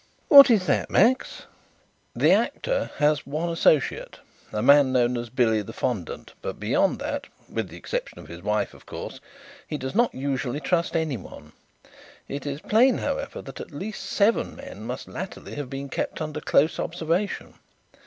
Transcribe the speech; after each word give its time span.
"What 0.29 0.49
is 0.49 0.65
that, 0.65 0.89
Max?" 0.89 1.45
"The 2.15 2.31
'Actor' 2.31 2.89
has 2.95 3.27
one 3.27 3.49
associate, 3.51 4.17
a 4.51 4.63
man 4.63 4.91
known 4.91 5.15
as 5.15 5.29
'Billy 5.29 5.61
the 5.61 5.73
Fondant,' 5.73 6.33
but 6.41 6.59
beyond 6.59 6.97
that 6.97 7.27
with 7.47 7.69
the 7.69 7.77
exception 7.77 8.17
of 8.17 8.27
his 8.27 8.41
wife, 8.41 8.73
of 8.73 8.87
course 8.87 9.19
he 9.67 9.77
does 9.77 9.93
not 9.93 10.15
usually 10.15 10.59
trust 10.59 10.95
anyone. 10.95 11.51
It 12.27 12.47
is 12.47 12.61
plain, 12.61 12.97
however, 12.97 13.43
that 13.43 13.61
at 13.61 13.69
least 13.69 14.03
seven 14.07 14.55
men 14.55 14.85
must 14.85 15.07
latterly 15.07 15.53
have 15.53 15.69
been 15.69 15.87
kept 15.87 16.19
under 16.19 16.39
close 16.41 16.79
observation. 16.79 17.53